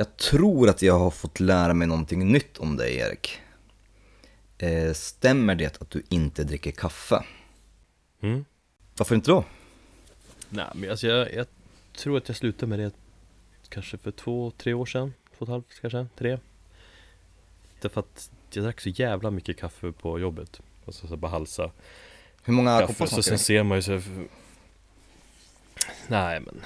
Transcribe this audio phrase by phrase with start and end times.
[0.00, 3.40] Jag tror att jag har fått lära mig någonting nytt om dig Erik.
[4.58, 7.24] Eh, stämmer det att du inte dricker kaffe?
[8.20, 8.44] Mm.
[8.96, 9.44] Varför inte då?
[10.48, 11.46] Nej men alltså jag, jag
[11.96, 12.92] tror att jag slutade med det
[13.68, 16.38] kanske för två, tre år sedan Två och ett halvt kanske, tre
[17.80, 21.70] Därför att jag drack så jävla mycket kaffe på jobbet Alltså så bara halsa
[22.42, 24.00] Hur många koppar Så sen ser man ju så
[26.08, 26.60] Nej men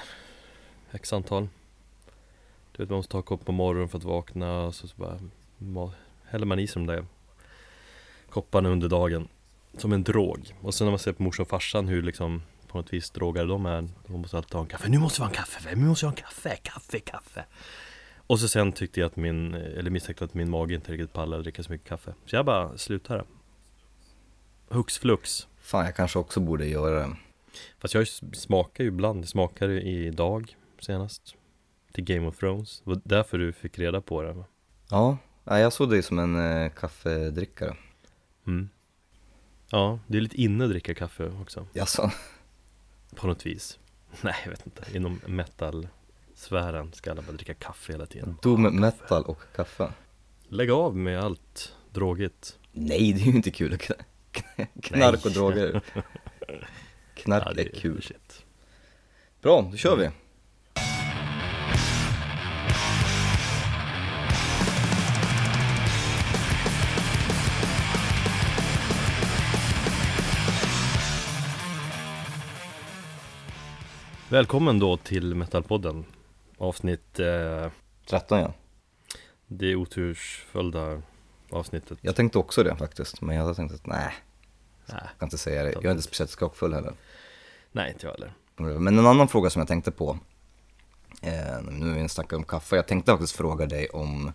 [0.91, 1.47] X antal
[2.77, 5.91] Du vet man måste ta kopp på morgonen för att vakna och så, så bara
[6.25, 7.05] Häller man i sig de där
[8.29, 9.27] Kopparna under dagen
[9.77, 10.55] Som en drog.
[10.61, 13.47] Och sen när man ser på morsan och farsan hur liksom På något vis drogade
[13.47, 14.89] de är De måste alltid ha en kaffe.
[14.89, 17.45] Nu måste vi ha en kaffe, nu måste vi ha en kaffe, kaffe, kaffe.
[18.27, 21.43] Och så sen tyckte jag att min Eller misstänkte att min mage inte riktigt pallade
[21.43, 22.13] dricka så mycket kaffe.
[22.25, 23.23] Så jag bara slutade.
[24.67, 25.47] Hux flux.
[25.61, 27.15] Fan, jag kanske också borde göra det.
[27.79, 31.35] Fast jag smakar ju ibland, jag smakade idag senast
[31.95, 34.45] Till Game of Thrones, det var därför du fick reda på det va?
[34.89, 37.75] Ja, jag såg dig som en eh, kaffedrickare.
[38.47, 38.69] mm.
[39.69, 42.11] Ja, det är lite inne att dricka kaffe också Jaså?
[43.15, 43.79] På något vis
[44.21, 49.23] Nej jag vet inte, inom metal-sfären ska alla bara dricka kaffe hela tiden Doom metal
[49.23, 49.91] och kaffe?
[50.47, 53.73] Lägg av med allt drogigt Nej, det är ju inte kul.
[53.73, 55.81] Kn- kn- Knark och droger.
[57.15, 58.01] Knark Ja, är det kul.
[58.01, 58.45] shit.
[59.41, 60.09] Bra, då kör vi.
[74.29, 76.05] Välkommen då till Metalpodden
[76.57, 77.71] Avsnitt, eh,
[78.05, 78.53] 13 ja.
[79.47, 81.01] det är otursföljda
[81.49, 84.13] avsnittet Jag tänkte också det faktiskt, men jag tänkte att nej,
[84.85, 85.71] jag kan inte säga det.
[85.71, 86.93] Jag är inte speciellt skakfull heller.
[87.71, 90.19] nej inte jag heller Men en annan fråga som jag tänkte på,
[91.21, 94.31] eh, nu när vi snackar om kaffe, jag tänkte faktiskt fråga dig om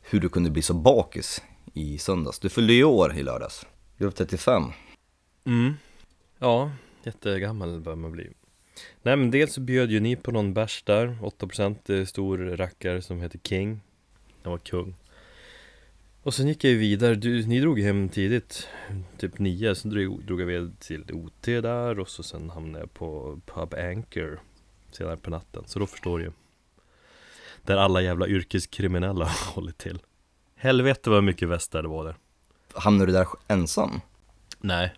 [0.00, 1.42] hur du kunde bli så bakis
[1.74, 2.38] i söndags.
[2.38, 3.66] Du fyllde ju år i lördags.
[3.96, 4.62] Du är 35.
[5.44, 5.74] Mm.
[6.38, 6.70] Ja,
[7.02, 8.32] jättegammal bör man bli
[9.02, 12.38] Nej men dels så bjöd ju ni på någon bärs där 8% det är stor
[12.38, 13.80] rackare som heter King.
[14.42, 14.94] Han var kung.
[16.22, 18.68] Och sen gick jag ju vidare, du, ni drog hem tidigt
[19.18, 22.94] Typ nio, sen drog, drog jag vidare till OT där och så sen hamnade jag
[22.94, 24.40] på Pub Anchor
[24.90, 26.32] Senare på natten, så då förstår du ju
[27.62, 29.98] Där alla jävla yrkeskriminella hållit till.
[30.56, 32.16] Helvete vad mycket västar det var där.
[32.74, 34.00] Hamnade du där ensam?
[34.60, 34.94] Nej.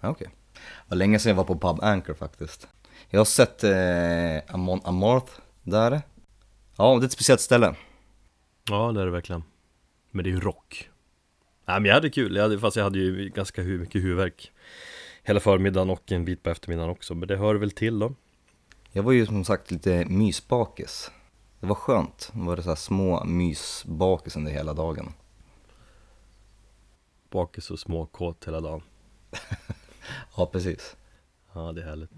[0.00, 0.28] Okej.
[0.52, 2.68] Det var länge sedan jag var på Pub Anchor faktiskt.
[3.10, 5.32] Jag har sett eh, Amon Amarth
[5.62, 6.02] där.
[6.76, 7.74] Ja, det är ett speciellt ställe.
[8.70, 9.42] Ja det är det verkligen
[10.10, 10.90] Men det är ju rock
[11.66, 14.52] Nej men jag hade kul, jag hade, fast jag hade ju ganska mycket huvudvärk
[15.22, 18.14] Hela förmiddagen och en bit på eftermiddagen också Men det hör väl till då
[18.92, 21.10] Jag var ju som sagt lite mysbakis.
[21.60, 22.30] Det var skönt.
[22.32, 25.12] Det var det så här små mysbakis under hela dagen.
[27.30, 28.82] Bakis och småkåt hela dagen
[30.36, 30.96] Ja, precis.
[31.54, 32.10] Ja det är härligt.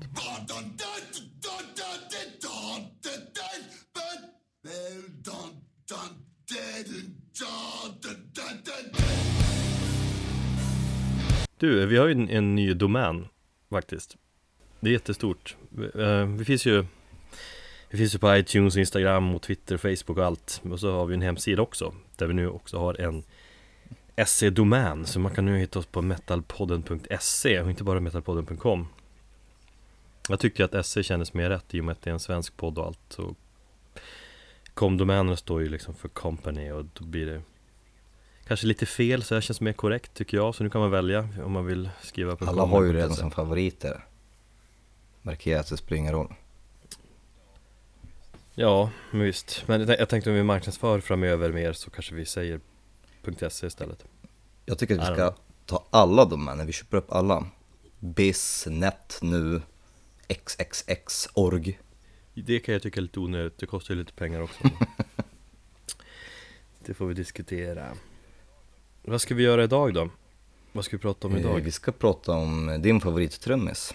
[11.58, 13.28] Du, vi har ju en, en ny domän
[13.70, 14.16] faktiskt.
[14.80, 15.56] Det är jättestort.
[15.94, 16.84] Eh, vi finns ju
[17.90, 20.62] Vi finns ju på iTunes, Instagram och Twitter, Facebook och allt.
[20.70, 23.22] Och så har vi en hemsida också Där vi nu också har en
[24.26, 28.88] SE-domän Så man kan nu hitta oss på metalpodden.se och inte bara metalpodden.com
[30.28, 32.56] jag tycker att SE kändes mer rätt i och med att det är en svensk
[32.56, 33.34] podd och allt så
[34.74, 37.42] Kom-domänen står ju liksom för company och då blir det
[38.46, 41.28] Kanske lite fel så det känns mer korrekt tycker jag Så nu kan man välja
[41.44, 44.04] om man vill skriva på Alla har ju redan som favoriter.
[45.22, 46.34] Markerat, det spelar ingen roll.
[48.54, 52.60] Ja, men visst Men jag tänkte om vi marknadsför framöver mer så kanske vi säger
[53.50, 54.04] .se istället
[54.64, 55.34] Jag tycker att vi ska
[55.66, 57.46] ta alla domäner, vi köper upp alla.
[57.98, 59.62] Biz, net, nu,
[60.28, 61.78] xxx, org.
[62.34, 64.64] Det kan jag tycka är lite onödigt, det kostar ju lite pengar också
[66.86, 67.92] Det får vi diskutera
[69.02, 70.10] Vad ska vi göra idag då?
[70.72, 71.60] Vad ska vi prata om Eh, idag?
[71.60, 73.94] Vi ska prata om din favorittrummis.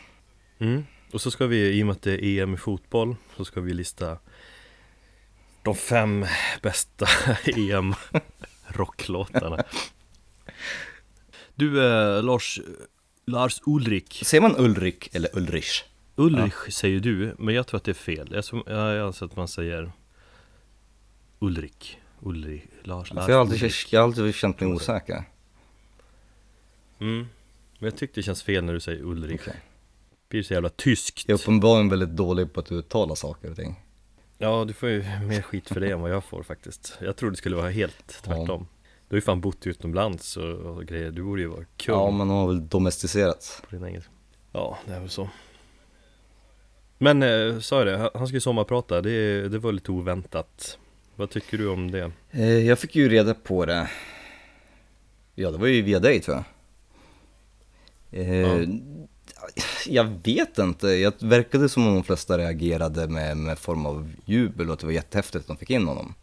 [0.59, 0.83] Mm.
[1.13, 3.61] Och så ska vi, i och med att det är EM i fotboll, så ska
[3.61, 4.17] vi lista
[5.63, 6.25] de fem
[6.61, 7.07] bästa
[7.43, 9.63] EM-rocklåtarna
[11.55, 12.59] Du eh, Lars,
[13.25, 15.83] Lars Ulrik Säger man Ulrik eller Ulrich?
[16.15, 18.29] Ulrich säger du, men jag tror att det är fel.
[18.31, 19.91] Jag, som, jag anser att man säger
[21.39, 21.99] Ulrik.
[22.23, 25.23] Ulrik, Lars, Lars jag har alltid, jag har alltid känt mig osäker.
[26.99, 27.27] mm.
[27.79, 29.41] Men jag tyckte det känns fel när du säger Ulrich.
[29.41, 29.61] Okej.
[30.29, 31.23] Blir så jävla tyskt.
[31.27, 33.79] Jag är uppenbarligen väldigt dålig på att uttala saker och ting.
[34.37, 36.97] Ja, du får ju mer skit för det än vad jag får faktiskt.
[37.01, 38.67] Jag tror det skulle vara helt tvärtom.
[39.07, 41.95] Du har ju fan bott utomlands och, och grejer, du borde ju vara kung.
[41.95, 43.61] Ja, man har väl domesticerats.
[43.69, 44.11] på din engelska
[44.51, 45.29] Ja, det är väl så
[47.03, 50.77] Men, eh, sa jag det, han skulle sommarprata, det, det var lite oväntat.
[51.15, 52.11] Vad tycker du om det?
[52.31, 53.89] Eh, Jag fick ju reda på det,
[55.35, 56.45] ja det var ju via dig tror jag.
[58.21, 58.69] Eh,
[59.87, 64.67] Jag vet inte, jag verkade som om de flesta reagerade med, med form av jubel
[64.67, 66.13] och att det var jättehäftigt att de fick in honom.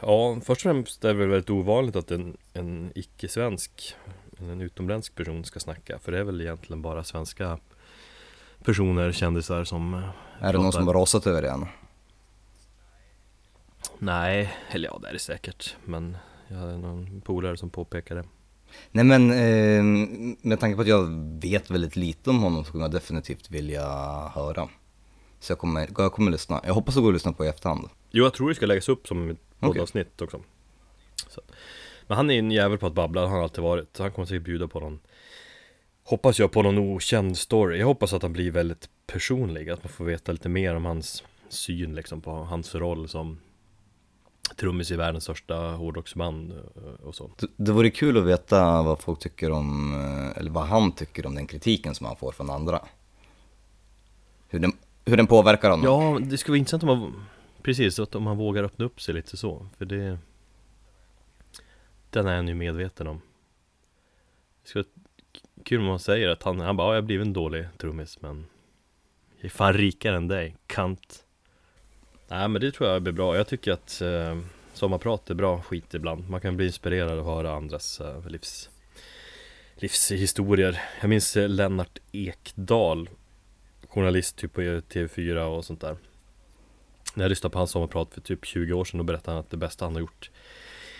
[0.00, 3.94] Ja, först och främst är det väl väldigt ovanligt att en, en icke-svensk
[4.38, 5.98] en utomländsk person ska snacka.
[5.98, 7.58] För det är väl egentligen bara svenska
[8.64, 10.00] personer, kändisar som eh,
[10.40, 11.66] Är det någon som har rasat över det än?
[13.98, 16.16] Nej, eller ja det är det säkert Men
[16.48, 18.24] jag hade någon polare som påpekade
[18.90, 19.82] Nej men eh,
[20.42, 21.06] med tanke på att jag
[21.42, 23.88] vet väldigt lite om honom så kommer jag definitivt vilja
[24.34, 24.68] höra.
[25.40, 26.60] Så jag kommer, jag kommer lyssna.
[26.64, 27.88] Jag hoppas att gå och lyssna på i efterhand.
[28.10, 30.40] Jo, jag tror det ska läggas upp som ett poddavsnitt också
[31.28, 31.40] så.
[32.06, 34.26] Men han är en jävel på att babbla, han har alltid varit Så han kommer
[34.26, 35.00] säkert bjuda på någon
[36.08, 39.92] Hoppas jag på någon okänd story Jag hoppas att han blir väldigt personlig Att man
[39.92, 43.38] får veta lite mer om hans syn liksom på hans roll som
[44.56, 49.00] Trummis i världens största hårdrocksband eh, och så Det, det vore kul att veta vad
[49.00, 52.50] folk tycker om, eh, eller vad han tycker om den kritiken som han får från
[52.50, 52.80] andra.
[54.48, 54.72] Hur den,
[55.04, 55.84] hur den påverkar honom.
[55.86, 57.24] Ja, det skulle vara intressant om man
[57.62, 60.18] Precis, om man vågar öppna upp sig lite så För det
[62.10, 63.20] Den är han ju medveten om
[64.62, 64.84] Det skulle
[65.68, 68.20] kul när man säger att han, han bara, ja, jag har blivit en dålig trummis
[68.20, 68.46] men
[69.36, 71.24] Jag är fan rikare än dig, kant.
[72.28, 74.38] Nej men det tror jag blir bra, jag tycker att eh,
[74.72, 76.28] Sommarprat är bra skit ibland.
[76.30, 78.70] Man kan bli inspirerad av att höra andras eh, livs
[79.74, 80.80] Livshistorier.
[81.00, 83.08] Jag minns eh, Lennart Ekdal
[83.88, 85.96] Journalist typ på TV4 och sånt där.
[87.14, 89.50] När jag lyssnade på hans sommarprat för typ 20 år sedan Då berättade han att
[89.50, 90.30] det bästa han har gjort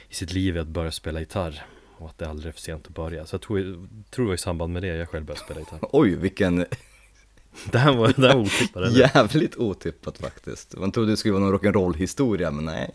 [0.09, 1.65] I sitt liv är att börja spela gitarr.
[1.99, 4.35] Och att det aldrig är för sent att börja Så jag tror, tror det var
[4.35, 6.57] i samband med det jag själv började spela gitarr Oj, vilken
[7.73, 8.99] Det här var, det här var otippat eller?
[9.15, 10.77] jävligt otippat faktiskt.
[10.77, 12.95] Man trodde det skulle vara någon rock'n'roll historia men nej.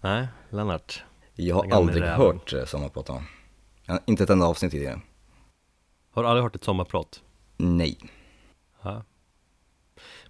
[0.00, 1.02] Nej, Lennart
[1.34, 2.16] Jag har aldrig räven.
[2.20, 3.24] hört eh, sommarprata.
[3.86, 5.00] Jag har Inte ett enda avsnitt tidigare.
[6.10, 7.22] Har du aldrig hört ett sommarprat?
[7.56, 7.98] Nej.
[8.82, 8.92] Ja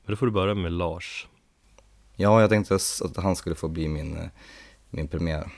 [0.04, 1.28] Men då får du börja med Lars
[2.16, 4.28] Ja, jag tänkte att han skulle få bli min, eh,
[4.90, 5.50] min premiär.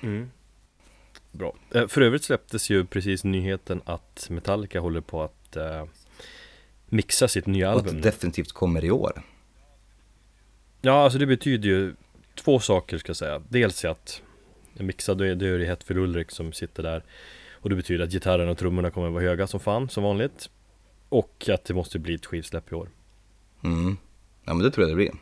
[1.38, 1.56] Bra.
[1.74, 5.84] Eh, För övrigt släpptes ju precis nyheten att Metallica håller på att eh,
[6.86, 8.00] mixa sitt nya Och att album.
[8.00, 9.22] det definitivt kommer i år.
[10.80, 11.94] Ja, alltså det betyder ju
[12.34, 13.42] två saker ska jag säga.
[13.48, 14.22] Dels är att
[14.74, 17.04] mixa, då är det är det Hetfield Ulrik som sitter där.
[17.52, 20.50] Och det betyder att gitarren och trummorna kommer vara höga som fan, som vanligt.
[21.08, 22.88] Och att det måste bli ett skivsläpp i år.
[23.64, 23.96] Mm.
[24.44, 25.12] Ja men det tror jag det blir.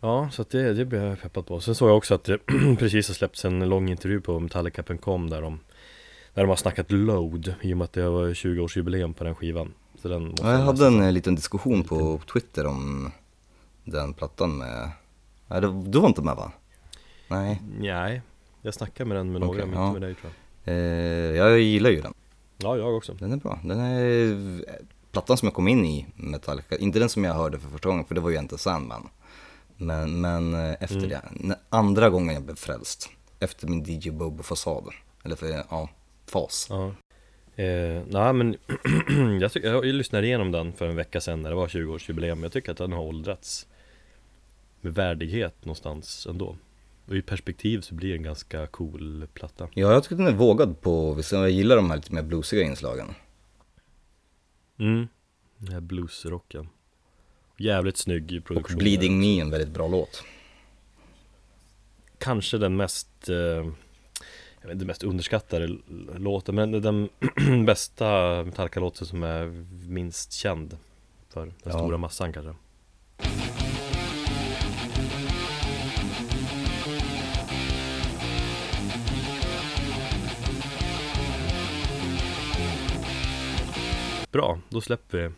[0.00, 1.60] Ja, så att det, det blir jag peppad på.
[1.60, 2.38] Sen såg jag också att det
[2.78, 5.60] precis har släppts en lång intervju på Metallica.com där de
[6.34, 9.74] Där de har snackat load i och med att det var 20-årsjubileum på den skivan.
[10.02, 13.12] Så den Ja, jag hade en eh, liten diskussion på Twitter om
[13.84, 14.90] den plattan med...
[15.46, 16.52] Nej, du var inte med va?
[17.28, 17.62] Nej.
[17.78, 18.22] Nej,
[18.62, 19.88] jag snackade med den med några, Okej, men ja.
[19.88, 20.32] inte med dig tror
[20.64, 20.74] jag.
[20.74, 22.14] Eh, jag gillar ju den.
[22.56, 23.14] Ja, jag också.
[23.14, 23.58] Den är bra.
[23.64, 24.74] Den är eh,
[25.12, 26.76] plattan som jag kom in i Metallica.
[26.76, 29.08] Inte den som jag hörde för första gången, för det var ju inte Sandman.
[29.80, 31.08] Men, men eh, efter Mm.
[31.48, 33.10] det, andra gången jag blev frälst.
[33.40, 34.84] Efter min DJ Bobo-fasad.
[35.24, 35.88] Eller för, ja,
[36.26, 36.66] fas.
[36.70, 36.94] Ja.
[37.62, 38.56] Eh, nej men
[39.40, 42.52] jag, tycker, jag lyssnade igenom den för en vecka sedan när det var 20-årsjubileum Jag
[42.52, 43.66] tycker att den har åldrats
[44.80, 46.56] med värdighet någonstans ändå
[47.08, 50.32] Och i perspektiv så blir det en ganska cool platta Ja, jag tycker den är
[50.32, 53.06] vågad på jag gillar de här lite mer bluesiga inslagen.
[54.78, 55.08] Mm
[55.56, 56.68] Den här bluesrocken
[57.60, 60.24] Jävligt snygg i Och produktion Bleeding Me en väldigt bra låt.
[62.18, 65.76] Kanske den mest eh, Jag vet inte, mest underskattade
[66.18, 67.08] låten Men den
[67.66, 68.06] bästa
[68.44, 69.46] Metallica-låten som är
[69.88, 70.76] minst känd
[71.28, 71.70] För den Ja.
[71.70, 72.54] stora massan kanske
[84.30, 85.30] Bra, då släpper vi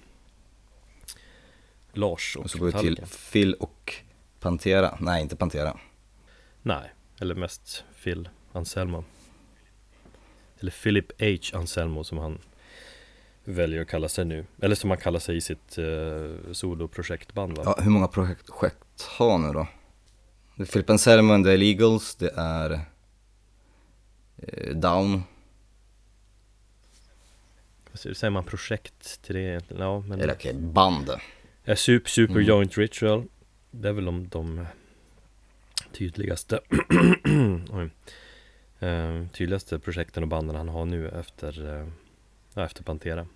[1.92, 2.96] Lars och Och så går vi till.
[3.32, 3.94] Phil och
[4.40, 4.98] Pantera.
[5.00, 5.78] Nej, inte Pantera.
[6.62, 9.04] Nej, eller mest Phil Anselmo
[10.60, 12.38] Eller Philip H Anselmo som han
[13.44, 17.62] väljer att kalla sig nu Eller som han kallar sig i sitt uh, soloprojektband va?
[17.66, 19.66] Ja, hur många projekt har han nu då?
[20.56, 22.80] Det är Philip Anselmo and the Illegals, det är
[24.36, 25.22] eh, Down,
[27.90, 29.82] Vad säger- man projekt till det egentligen?
[29.82, 31.10] Ja, men eller okej, band.
[31.64, 32.46] Ja, Super, super Mm.
[32.46, 33.24] Joint Ritual
[33.70, 34.66] Det är väl de, de
[35.92, 36.60] tydligaste.
[38.82, 41.88] Eh, tydligaste projekten och banden han har nu efter, eh,
[42.54, 43.26] ja, efter Pantera.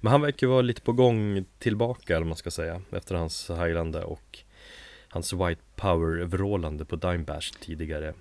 [0.00, 4.04] Men han verkar vara lite på gång tillbaka, eller man ska säga, efter hans heilande
[4.04, 4.38] och
[5.08, 8.14] hans White Power-vrålande på Dimebash tidigare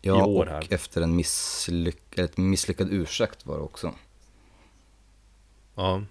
[0.00, 0.66] Ja, i år och här.
[0.70, 3.94] efter en misslyck ett misslyckad ursäkt var det också.
[5.74, 6.02] Ja.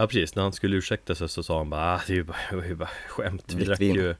[0.00, 2.22] Ja precis, när han skulle ursäkta sig så sa han bara ah, det är ju
[2.22, 4.14] bara, det var ju bara skämt Vi drack vin." ju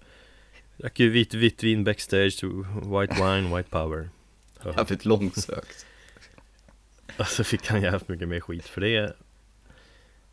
[0.77, 2.45] Drack ju vitt, vitt vin backstage,
[2.75, 4.11] white wine, white power.
[4.77, 5.87] Jävligt långsökt.
[7.19, 9.17] Och så fick han jävligt mycket mer skit för det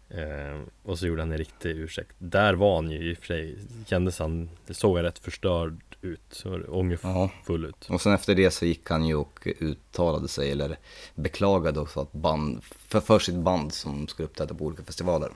[0.09, 3.25] eh, Och så gjorde han en riktig ursäkt Där var han ju i och för
[3.25, 7.69] sig Kändes han, det såg rätt förstörd ut Så ångerfull Ja.
[7.69, 10.77] ut Och sen efter det så gick han ju och uttalade sig, eller
[11.15, 15.31] beklagade också att band, för, för sitt band som skulle uppträda på olika festivaler.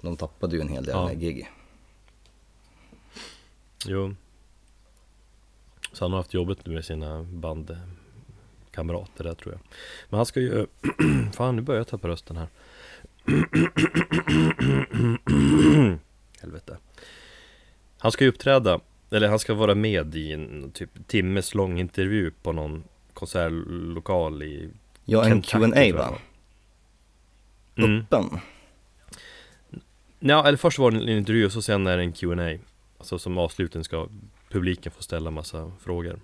[0.00, 1.10] De tappade ju en hel del Ja.
[1.14, 1.50] gig.
[3.86, 4.14] Jo
[5.92, 9.60] Så han har haft jobbet med sina bandkamrater där tror jag
[10.08, 10.66] Men han ska ju
[11.32, 12.48] Fan nu börjar jag tappa rösten här
[16.40, 16.76] Helvete
[17.98, 22.30] Han ska ju uppträda Eller han ska vara med i en typ timmes lång intervju
[22.42, 24.70] på någon konsertlokal i
[25.04, 26.18] Ja, en Q&A va?
[27.76, 28.00] Mm.
[28.00, 28.40] Öppen.
[30.18, 32.58] Ja, eller först var det en intervju och så sen är det en Q&A
[32.98, 34.08] Alltså som avslutning ska
[34.50, 36.20] publiken få ställa massa frågor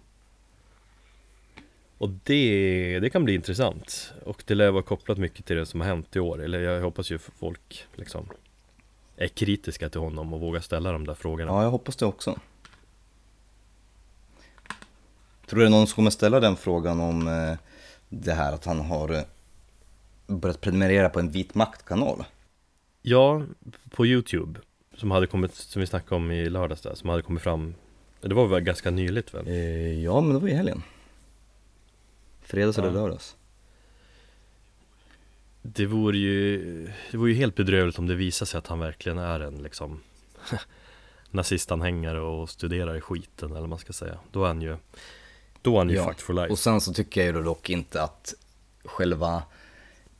[1.98, 5.80] Och det, det kan bli intressant Och det lär vara kopplat mycket till det som
[5.80, 8.28] har hänt i år Eller jag hoppas ju folk liksom
[9.16, 12.38] Är kritiska till honom och vågar ställa de där frågorna Ja, jag hoppas det också.
[15.52, 17.58] Tror du det är någon som kommer ställa den frågan om eh,
[18.08, 19.22] det här att han har eh,
[20.26, 22.24] börjat prenumerera på en vit maktkanal?
[23.02, 23.42] Ja,
[23.90, 24.60] på Youtube
[24.96, 27.74] Som hade kommit, som vi snackade om i lördags där Som hade kommit fram
[28.20, 29.48] Det var väl ganska nyligt väl?
[29.48, 30.82] Eh, ja, men det var i helgen.
[32.42, 32.94] Fredags eller Ja.
[32.94, 33.36] lördags.
[35.62, 36.58] Det vore ju
[37.10, 40.00] Det vore ju helt bedrövligt om det visar sig att han verkligen är en liksom
[41.30, 44.76] Nazistanhängare och studerar i skiten eller vad man ska säga Då är han ju
[45.62, 46.52] Då är han ju Ja, fucked for life.
[46.52, 48.34] Och sen så tycker jag ju dock inte att
[48.84, 49.42] själva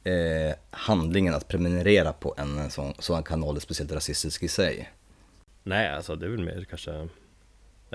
[0.04, 4.92] eh, handlingen att prenumerera på en sån, sån kanal är speciellt rasistisk i sig.
[5.62, 7.08] Nej alltså det är väl mer kanske Nej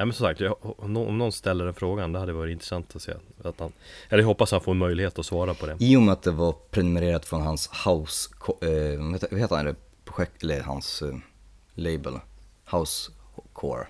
[0.06, 2.96] men som sagt, jag, om nå- om någon ställer den frågan Det hade varit intressant
[2.96, 3.14] att se
[3.44, 3.72] att han
[4.10, 5.78] Eller jag hoppas han får en möjlighet att svara på det.
[5.80, 8.30] I och med att det var prenumererat från hans house,
[8.62, 9.00] eh,
[9.32, 9.66] vad heter- han?
[9.66, 9.76] Det,
[10.06, 11.16] projekt, eller hans eh,
[11.74, 12.14] label,
[12.66, 13.88] Housecore,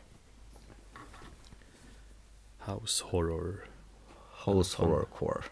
[2.68, 3.70] House horror
[4.46, 4.78] House.
[4.78, 5.44] Horror Core.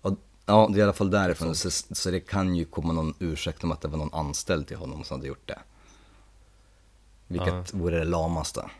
[0.00, 3.14] Och, ja, det är i alla fall därifrån, så, så det kan ju komma någon
[3.18, 5.58] ursäkt om att det var någon anställd till honom som hade gjort det.
[7.26, 8.70] Vilket vore det lamaste.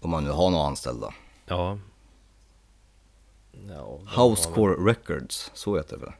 [0.00, 1.14] Om man nu har några anställda.
[1.46, 1.78] Ja
[3.68, 6.12] Ja, Housecore Records, så heter det väl?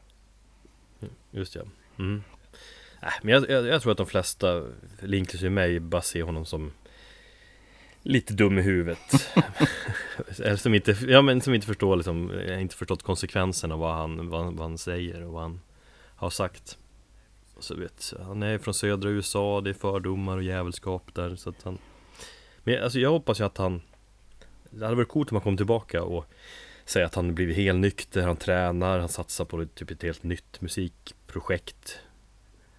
[1.31, 1.61] Just ja.
[1.99, 2.23] Mm.
[3.01, 4.63] Äh, men jag, jag, jag tror att de flesta,
[5.01, 6.71] inklusive mig, bara ser honom som
[8.05, 9.33] lite dum i huvudet.
[10.57, 14.29] som inte, ja, men som inte förstår liksom, eh, inte förstått konsekvenserna av vad han,
[14.29, 15.61] vad, vad han säger och vad han
[16.15, 16.77] har sagt.
[17.55, 21.49] Och så vet, han är från södra USA, det är fördomar och jävelskap där så
[21.49, 21.77] att han
[22.63, 23.81] Men alltså jag hoppas ju att han
[24.69, 26.25] Det hade varit coolt om han kom tillbaka och
[26.87, 30.61] Säger att han blivit helt nykter, han tränar, han satsar på typ ett helt nytt
[30.61, 31.99] musikprojekt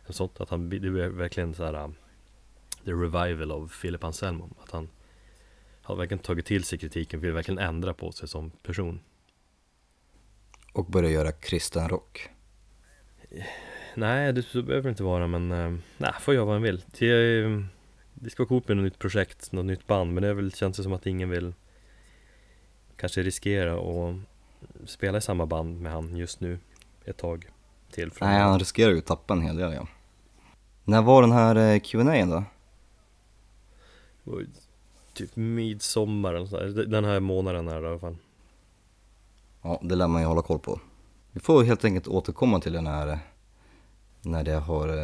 [0.09, 1.95] sånt, att han, det är verkligen så här um,
[2.85, 4.89] The revival av Philip Anselmo Att han
[5.87, 9.01] har verkligen tagit till sig kritiken, vill verkligen ändra på sig som person
[10.73, 12.29] Och börja göra kristen rock.
[13.95, 16.85] Nej, det så behöver det inte vara men eh, Nej, får göra vad han vill
[16.99, 17.67] det, är-
[18.15, 20.53] det ska vara coolt med något nytt projekt, något nytt band Men det är väl,
[20.53, 21.55] känns det som att ingen vill
[22.97, 24.17] Kanske riskera att
[24.91, 26.59] spela i samma band med han just nu
[27.05, 27.49] Ett tag
[27.91, 29.89] till Nej, han riskerar ju att tappa en hel del ja.
[30.85, 32.45] När var den här eh, Q&A då?
[35.17, 38.17] Typ midsommar eller sådär, den här månaden här i alla fall
[39.63, 40.81] Ja, det lär man ju hålla koll på.
[41.33, 43.19] Vi får helt enkelt återkomma till den här
[44.23, 44.95] när det har, eh,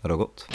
[0.00, 0.46] när det har gått.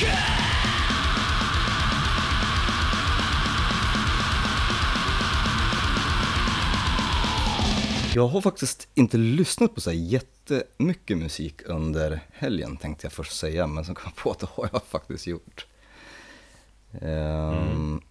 [8.15, 13.38] Jag har faktiskt inte lyssnat på så här jättemycket musik under helgen tänkte jag först
[13.38, 15.67] säga, men så kom jag på att det har jag faktiskt gjort.
[17.01, 18.01] Ehm,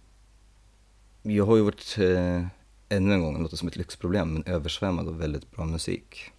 [1.27, 2.45] jag har ju varit, eh,
[2.89, 6.31] ännu en gång, det låter som ett lyxproblem, men översvämmad av väldigt bra musik.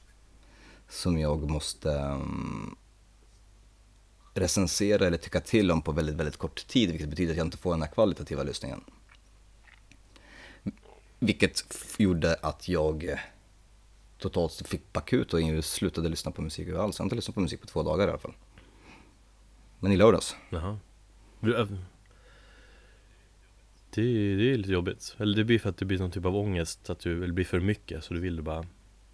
[0.89, 2.77] Som jag måste, mm,
[4.35, 7.59] recensera eller tycka till om på väldigt, väldigt kort tid, vilket betyder att jag inte
[7.59, 8.81] får den här kvalitativa lyssningen.
[11.19, 11.65] Vilket
[11.99, 13.19] gjorde att jag eh,
[14.19, 16.99] totalt fick bakut och slutade lyssna på musik alls.
[16.99, 18.35] Jag har inte lyssnat på musik på två dagar i alla fall.
[19.79, 20.37] Men i lördags.
[20.51, 20.79] Jaha
[23.97, 26.25] det, är- det är lite jobbigt Eller det blir för att det blir någon typ
[26.25, 28.65] av ångest Att du, eller det blir för mycket så du vill bara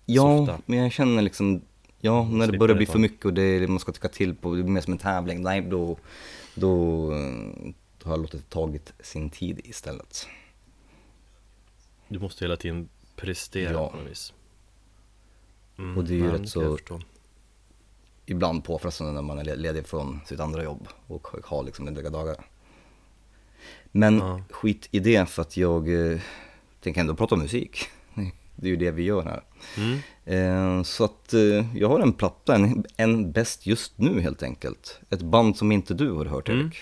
[0.07, 0.63] Ja, Softa.
[0.67, 1.61] men jag känner liksom,
[2.01, 4.35] ja, när det börjar det bli för mycket och det, är- man ska tycka till
[4.35, 5.99] på, det blir mer som en tävling, nej då,
[6.55, 7.07] då,
[7.99, 10.27] då har jag låtit det tagit sin tid istället.
[12.09, 13.89] Du måste hela tiden prestera Ja.
[13.91, 14.33] på något vis
[15.79, 16.79] mm, Och det är ju rätt så-.
[18.27, 22.37] Ibland påfrestande när man är ledig från sitt andra jobb och har liksom lediga dagar.
[23.93, 24.41] Men Ja.
[24.51, 26.21] skit i det för att jag eh,
[26.81, 27.85] tänker ändå prata om musik.
[28.57, 29.43] Det är ju det vi gör här.
[29.77, 29.99] mm.
[30.79, 35.01] Eh, Så att eh, jag har en platta, en, en bäst just nu helt enkelt.
[35.11, 36.61] Ett band som inte du har hört Mm.
[36.67, 36.77] Erik.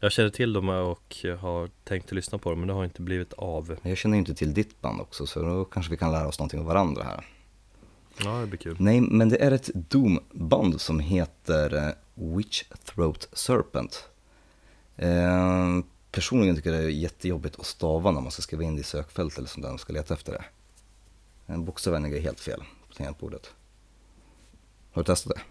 [0.00, 3.02] Jag känner till dem och har tänkt att lyssna på dem men det har inte
[3.02, 6.28] blivit av Jag känner inte till ditt band också så då kanske vi kan lära
[6.28, 7.26] oss någonting av varandra här.
[8.24, 11.92] Ja det blir kul Nej, men det är ett Doom-band som heter eh,
[12.36, 14.08] Witch Throat Serpent.
[14.96, 18.80] Eh, personligen tycker jag det är jättejobbigt att stava när man ska skriva in det
[18.80, 20.44] i sökfält eller sånt där och ska leta efter det.
[21.46, 23.50] En bokstaven är helt fel på tangentbordet.
[24.92, 25.42] Har du testat det?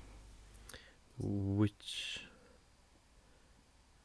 [1.62, 2.20] Which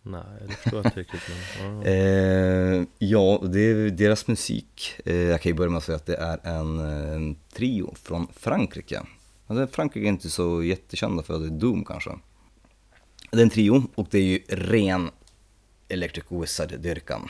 [0.02, 1.21] Nej det förstår jag inte riktigt
[1.61, 1.88] men ja.
[1.88, 5.00] Eh, ja, det är deras musik.
[5.04, 8.28] Eh, jag kan ju börja med att säga att det är en, en trio från
[8.33, 9.02] Frankrike.
[9.47, 12.11] Alltså, Frankrike är inte så jättekända för att det är Doom kanske.
[13.30, 15.11] Det är en trio och det är ju ren
[15.88, 17.28] Electric Wizard-dyrkan.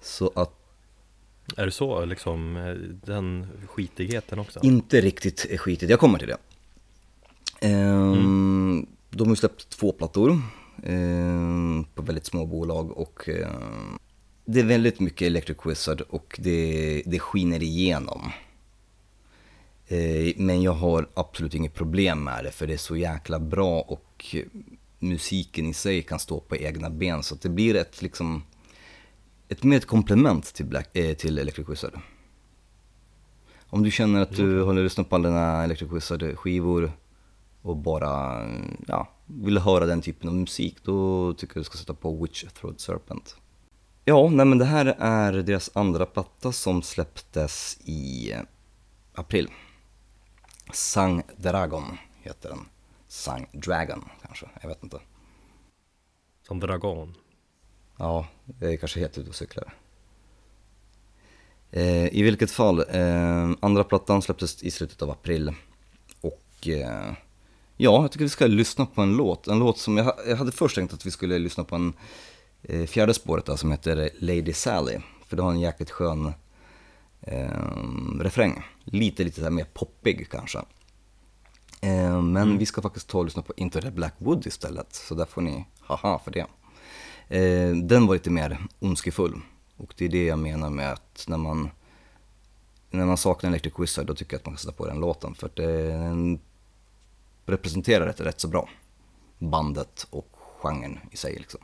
[0.00, 0.54] Så att
[1.56, 2.54] Är det så liksom,
[3.04, 4.60] den skitigheten också?
[4.62, 6.36] inte riktigt skitigt, jag kommer till det.
[7.60, 10.40] Ehm, De har ju släppt två plattor
[10.84, 13.98] ehm, på väldigt små bolag och ehm,
[14.44, 18.32] det är väldigt mycket Electric Wizard och det, det skiner igenom.
[19.88, 23.80] Eh, Men jag har absolut inget problem med det för det är så jäkla bra
[23.80, 24.36] och
[24.98, 28.42] musiken i sig kan stå på egna ben så att det blir ett liksom
[29.48, 31.98] ett mer ett komplement till, Black, eh, till Electric Wizard.
[33.70, 36.92] Om du känner att du har lyssnat på alla dina Electric Wizard-skivor
[37.62, 38.44] och bara
[38.86, 42.44] ja, vill höra den typen av musik, då tycker jag du ska sätta på Witch
[42.44, 43.36] Throat Serpent.
[44.04, 48.34] Ja, nej men det här är deras andra platta som släpptes i
[49.14, 49.48] april.
[50.72, 51.84] Sang Dragon
[52.22, 52.58] heter den.
[53.08, 55.00] Sang Dragon kanske, jag vet inte.
[56.42, 57.14] Som dragon
[57.98, 58.26] Ja,
[58.60, 59.74] jag är kanske helt ute och cyklar.
[61.70, 65.54] Eh, I vilket fall, eh, andra plattan släpptes i slutet av april.
[66.20, 67.12] Och eh,
[67.76, 69.46] ja, jag tycker vi ska lyssna på en låt.
[69.46, 71.92] En låt som jag, jag hade först tänkt att vi skulle lyssna på en
[72.62, 74.98] eh, fjärde spåret där, som heter Lady Sally.
[75.26, 76.32] För det har en jäkligt skön
[77.20, 77.62] eh,
[78.20, 78.62] refräng.
[78.84, 80.58] Lite, lite så här mer poppig kanske.
[81.80, 84.94] Eh, men vi ska faktiskt ta och lyssna på Into the Black Wood istället.
[84.94, 86.46] Så där får ni haha för det.
[87.28, 89.40] Eh, den var lite mer ondskefull.
[89.76, 91.70] Och det är det jag menar med att när man,
[92.90, 95.34] när man saknar Electric Wizard då tycker jag att man kan sätta på den låten.
[95.34, 96.40] För att den
[97.46, 98.68] representerar det rätt så bra.
[99.38, 100.28] Bandet och
[100.60, 101.60] genren i sig liksom.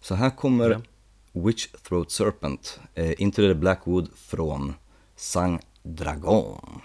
[0.00, 0.80] Så här kommer Ja.
[1.32, 4.74] Witch Throat Serpent, eh, Into the Black Wood från
[5.16, 6.80] Sang Dragon.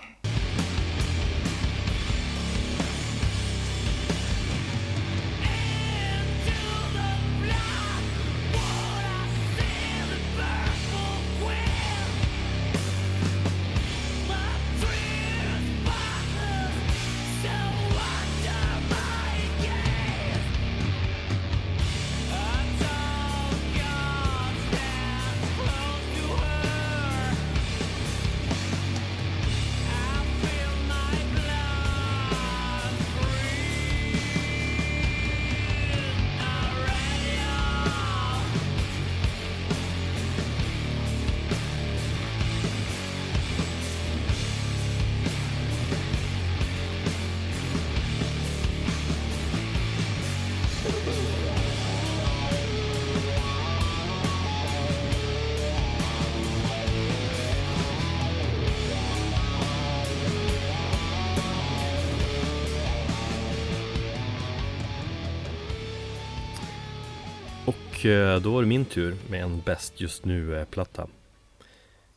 [68.43, 71.07] Då var det min tur med en bäst just nu-platta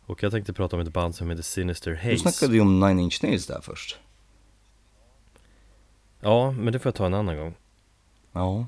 [0.07, 2.81] Och jag tänkte prata om ett band som heter Sinister Du Haze snackade ju om
[2.81, 3.99] Nine Inch Nails där först.
[6.21, 7.55] Ja, men det får jag ta en annan gång.
[8.33, 8.67] Ja.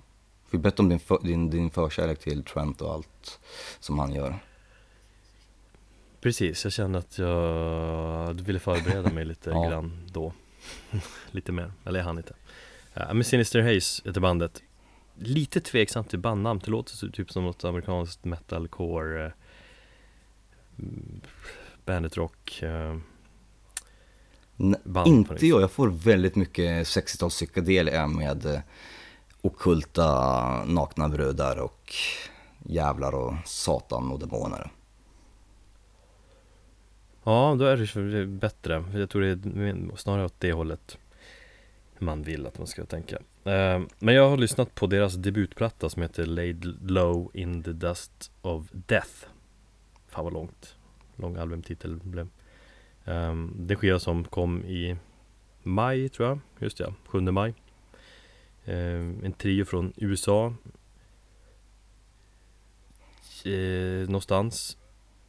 [0.48, 3.38] Får berätta om din, för, din, din förkärlek till Trent och allt
[3.80, 4.38] som han gör.
[6.20, 9.68] Precis, jag kände att jag ville förbereda mig lite Ja.
[9.68, 10.32] grann då
[11.30, 12.34] Lite mer, eller jag hann inte
[12.94, 14.62] ja, Men Sinister Haze heter bandet
[15.20, 19.32] Lite tveksamt till bandnamn, det låter typ som något amerikanskt metalcore eh,
[21.84, 22.96] Bandit rock eh,
[24.60, 28.60] N- band på inte jag, jag får väldigt mycket 60-tals psykedelia med eh,
[29.40, 31.94] okulta nakna brudar och
[32.64, 34.70] jävlar och satan och demoner.
[37.24, 38.84] Ja, då är det bättre.
[38.94, 40.98] Jag tror det är snarare åt det hållet
[42.00, 43.16] man vill att man ska tänka.
[43.44, 48.32] Eh, Men jag har lyssnat på deras debutplatta som heter Laid Low in the Dust
[48.42, 49.26] of Death.
[50.08, 50.76] Fan vad långt.
[51.16, 52.28] Lång albumtitel blev.
[53.04, 54.96] Um, Det skiva som kom i
[55.62, 56.38] maj tror jag.
[56.58, 57.54] Just ja, 7 maj.
[58.64, 60.54] Ehm, en trio från USA
[63.44, 64.76] eh, Någonstans.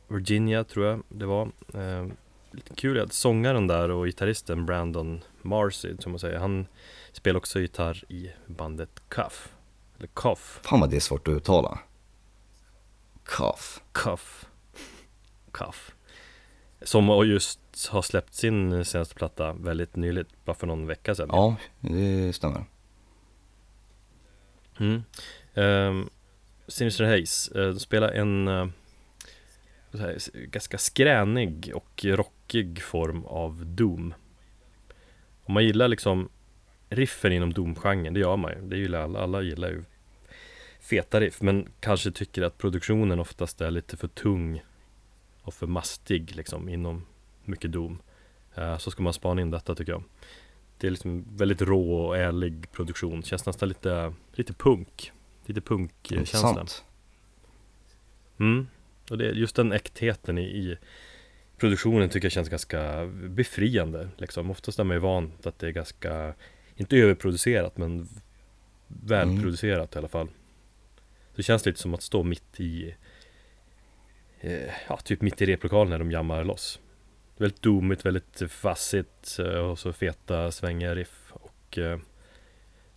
[0.08, 1.52] Virginia tror jag det var.
[1.74, 2.08] Eh,
[2.52, 6.68] Lite kul att sångaren där och gitarristen Brandon Marcy som man säger Han
[7.12, 9.56] spelar också gitarr i bandet Cuff
[9.98, 11.80] Eller Cuff Fan vad det är svårt att uttala.
[13.24, 13.82] Cuff.
[13.92, 14.46] Cuff
[15.52, 15.96] Cuff
[16.82, 21.56] Som just har släppt sin senaste platta väldigt nyligt Bara för någon vecka sedan Ja,
[21.80, 22.66] det stämmer.
[24.80, 25.04] Mm.
[25.54, 26.10] Um,
[26.68, 28.48] Sinister Haze, uh, de spelar en
[29.94, 34.14] här, s- ganska skränig och rockig form av Doom.
[35.50, 36.30] Om man gillar liksom
[36.90, 38.62] riffen inom Doom-genren, det gör man ju.
[38.62, 39.84] Det gillar alla, alla gillar ju
[40.80, 44.64] feta riff, men kanske tycker att produktionen oftast är lite för tung
[45.42, 47.06] och för mastig liksom inom
[47.46, 48.02] mycket Doom.
[48.58, 50.04] Uh, så ska man spana in detta tycker jag.
[50.78, 55.12] Det är liksom väldigt rå och ärlig produktion, känns nästan lite, lite punk.
[55.46, 56.66] Lite punkkänsla.
[58.40, 58.68] Mm.
[59.10, 60.78] Och det, just den äktheten i, i
[61.60, 64.10] produktionen tycker jag känns ganska befriande.
[64.18, 64.52] Liksom.
[64.52, 66.34] Oftast är man ju van att det är ganska,
[66.76, 68.08] inte överproducerat men
[68.88, 70.28] välproducerat i alla fall.
[71.36, 72.96] Det känns lite som att stå mitt i,
[74.40, 76.80] eh, ja typ mitt i replokalen när de jammar loss.
[77.38, 82.00] Väldigt domigt, väldigt fassigt eh, och så feta svängiga riff och eh,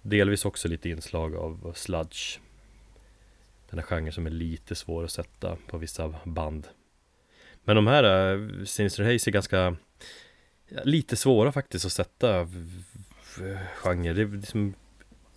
[0.02, 2.40] delvis också lite inslag av sludge.
[3.70, 6.68] Den här genren som är lite svår att sätta på vissa band.
[7.64, 9.76] Men de här eh, Sinister Haze är ganska
[10.84, 12.48] lite svåra faktiskt att sätta
[13.76, 14.12] genre.
[14.12, 14.74] Det är liksom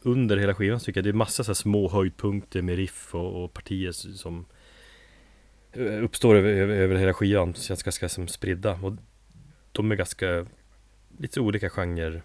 [0.01, 3.43] under hela skivan tycker jag det är massa så här små höjdpunkter med riff och,
[3.43, 4.45] och partier som
[5.73, 7.53] eh, uppstår över, över, över hela skivan.
[7.53, 8.93] Känns ganska som spridda och
[9.71, 10.45] de är ganska
[11.17, 12.21] lite olika genrer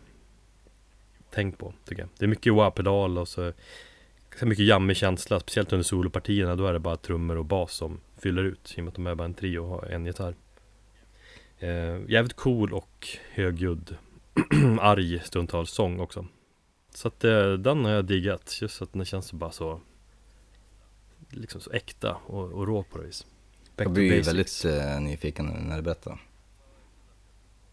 [1.30, 2.08] tänk på tycker jag.
[2.18, 3.52] Det är mycket wah-pedal och så
[4.40, 6.56] ganska mycket jammig känsla, speciellt under solopartierna.
[6.56, 8.74] Då är det bara trummor och bas som fyller ut.
[8.76, 10.34] I och med att de är bara en trio och har en gitarr.
[11.58, 13.96] Eh, jävligt cool och högljudd,
[14.80, 16.26] arg stundtals sång också.
[16.94, 18.58] Så att eh, den har jag diggat.
[18.62, 19.80] Just att den känns bara så
[21.30, 23.26] Liksom så äkta och, och rå på det vis.
[23.76, 26.18] Back Jag blir ju väldigt eh, nyfiken när du berättar.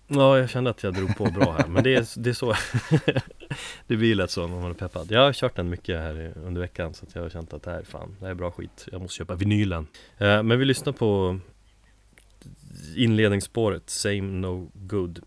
[0.07, 2.53] Ja, jag kände att jag drog på bra här, men det är, det är så.
[3.87, 5.11] Det blir lätt så när man är peppad.
[5.11, 7.71] Jag har kört den mycket här under veckan så att jag har känt att det
[7.71, 8.87] här är fan, det här är bra skit.
[8.91, 9.87] Jag måste köpa vinylen.
[10.17, 11.39] Eh, men vi lyssnar på
[12.95, 15.19] inledningsspåret Same No Good.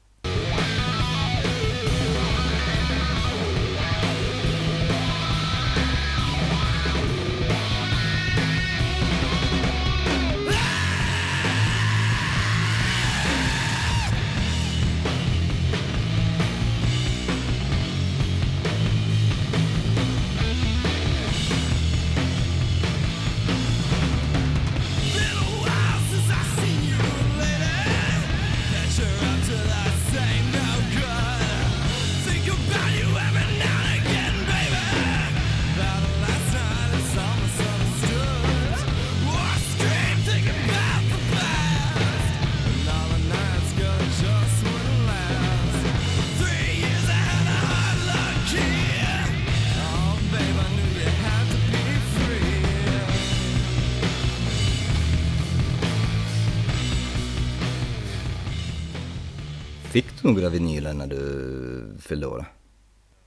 [60.34, 62.44] Några vinyler när du fyllde år?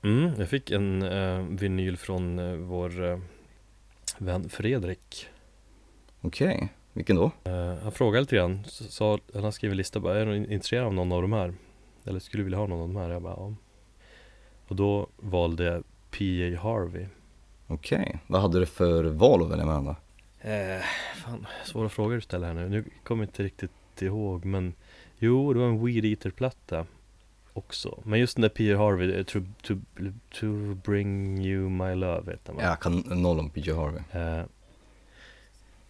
[0.02, 3.18] mm, Jag fick en eh, vinyl från eh, vår eh,
[4.18, 5.26] vän Fredrik
[6.20, 7.30] Okej, vilken då?
[7.44, 10.94] Eh, Han frågade lite grann, sa, han skrivit en lista bara, är du intresserad av
[10.94, 11.54] någon av de här?
[12.04, 13.10] Eller skulle du vilja ha någon av de här?
[13.10, 13.54] Jag bara, ja.
[14.68, 16.58] Och då valde jag P.A.
[16.62, 17.06] Harvey
[17.66, 19.96] Okej, vad hade du för val att välja mellan då?
[20.50, 20.80] eh,
[21.16, 24.74] Fan, svåra frågor du ställer här nu Nu kommer jag inte riktigt ihåg men
[25.18, 26.86] Jo, det var en Weed Eater-platta
[27.54, 28.78] också Men just den där P.A.
[28.78, 29.74] Harvey, eh, to, to,
[30.30, 30.46] to
[30.84, 32.62] bring you my love heter den va?
[32.62, 34.02] Jag kan noll om PJ Harvey.
[34.12, 34.44] Eh,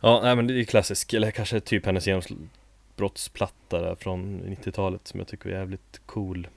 [0.00, 5.20] ja, nej men det är klassisk, eller kanske typ hennes genombrottsplatta där från 90-talet som
[5.20, 6.48] jag tycker är jävligt cool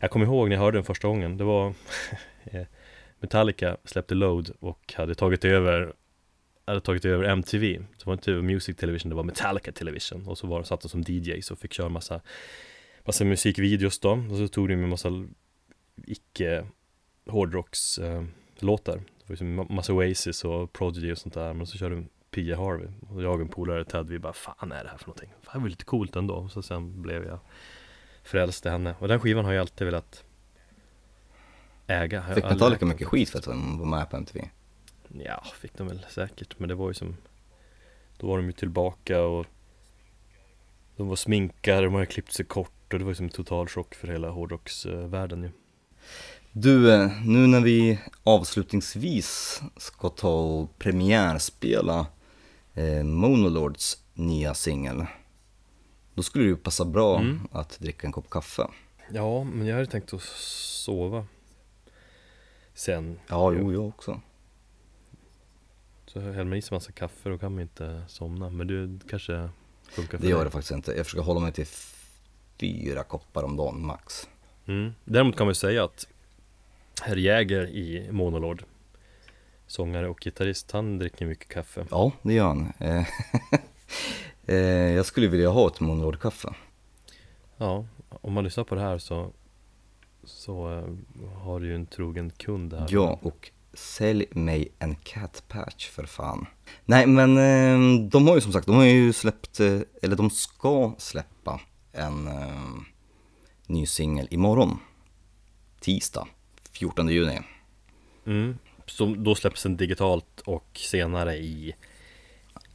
[0.00, 1.66] Jag kommer ihåg när jag hörde den första gången, det var
[2.44, 2.66] eh,
[3.20, 5.92] Metallica släppte Load och hade tagit över
[6.64, 10.46] hade tagit över MTV, det var inte Music Television, det var Metallica Television och så
[10.46, 12.20] var, satt de som DJs och fick köra massa
[13.04, 15.08] Massa musikvideos då, och så tog de med massa
[16.06, 16.66] icke
[17.26, 18.24] hårdrocks eh,
[18.58, 22.04] låtar Det var ju som massa Oasis och Prodigy och sånt där Men så körde
[22.30, 25.06] Pia Harvey Och jag och en polare Ted vi bara Fan är det här för
[25.06, 25.32] någonting?
[25.42, 27.38] Fan, det var lite coolt ändå Så sen blev jag
[28.22, 30.24] frälst i henne Och den skivan har jag alltid velat
[31.86, 32.88] äga Fick Metallica ägt.
[32.88, 34.48] mycket skit för att de var med på MTV?
[35.24, 37.16] Ja, fick de väl säkert Men det var ju som
[38.16, 39.46] Då var de ju tillbaka och
[40.98, 43.68] De var sminkade, de hade klippt sig kort Och det var ju som en total
[43.68, 45.50] chock för hela hårdrocksvärlden ju.
[46.52, 52.06] Du, eh, nu när vi avslutningsvis ska ta och premiärspela
[52.74, 55.06] eh, Monolords nya singel
[56.14, 57.48] Då skulle det ju passa bra Mm.
[57.52, 58.66] att dricka en kopp kaffe.
[59.10, 61.26] Ja, men jag hade tänkt att sova
[62.74, 63.18] Sen.
[63.28, 64.20] Ja, jo, jag också.
[66.06, 68.50] Så häller man i sig massa kaffe då kan man inte somna.
[68.50, 69.48] Men du kanske
[69.90, 70.44] funkar för Det gör dig?
[70.44, 71.66] det faktiskt inte, jag försöker hålla mig till
[72.58, 74.28] fyra koppar om dagen max.
[74.66, 74.94] Mm.
[75.04, 76.06] Däremot kan man ju säga att
[77.02, 78.64] Herr Jäger i Monolord
[79.66, 81.86] Sångare och gitarrist, han dricker mycket kaffe.
[81.90, 82.72] Ja, det gör han.
[82.78, 83.06] Eh,
[84.46, 84.56] eh,
[84.94, 86.54] Jag skulle vilja ha ett Monolord-kaffe.
[87.56, 89.30] Ja, om man lyssnar på det här så
[90.24, 92.86] Så eh, har du ju en trogen kund här.
[92.90, 96.46] Ja, och sälj mig en cat patch för fan.
[96.84, 100.30] Nej, men eh, de har ju som sagt, de har ju släppt, eh, eller de
[100.30, 101.60] ska släppa
[101.92, 102.72] en eh,
[103.66, 104.78] ny singel imorgon.
[105.80, 106.28] Tisdag,
[106.72, 107.40] 14 juni.
[108.26, 108.58] mm.
[108.86, 111.74] Som då släpps den digitalt och senare i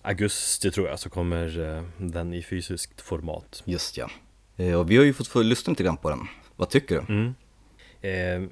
[0.01, 4.09] Augusti tror jag så kommer eh, den i fysiskt format Just ja.
[4.77, 6.27] Och vi har ju fått få lyssna lite grann på den.
[6.55, 7.13] Vad tycker du?
[7.13, 7.35] Mm.
[8.01, 8.49] Eh,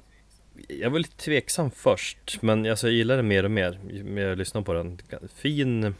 [0.68, 4.38] jag var lite tveksam först, men alltså, jag gillar det mer och mer när jag
[4.38, 4.98] lyssnar på den.
[5.34, 5.94] Fin,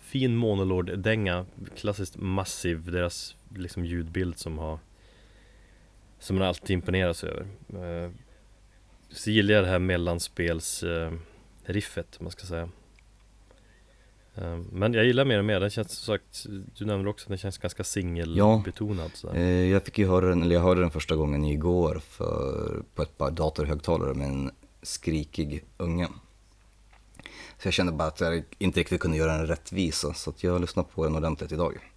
[0.00, 1.46] fin Monolord-dänga,
[1.76, 4.78] klassiskt massiv, deras liksom ljudbild som har
[6.24, 7.46] som man alltid imponeras över.
[7.68, 8.10] Eh,
[9.10, 12.68] så gillar jag det här mellanspels-riffet, eh, om man ska säga.
[14.36, 16.46] Eh, Men jag gillar mer och mer, den känns som sagt,
[16.78, 19.34] du nämnde också att den känns ganska singelbetonad sådär.
[19.34, 23.02] Eh, jag fick ju höra den, eller jag hörde den första gången igår för, på
[23.02, 24.50] ett par datorhögtalare med en
[24.82, 26.08] skrikig unge.
[27.58, 30.82] Så jag kände bara att jag inte riktigt kunde göra den rättvisa, så jag lyssnar
[30.82, 31.90] på den ordentligt idag.